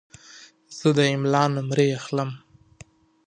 [0.77, 2.29] زه د املا نمرې اخلم.